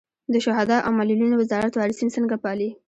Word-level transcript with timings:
د 0.33 0.35
شهدا 0.45 0.77
او 0.85 0.91
معلولینو 0.97 1.39
وزارت 1.41 1.71
وارثین 1.75 2.09
څنګه 2.15 2.35
پالي؟ 2.43 2.69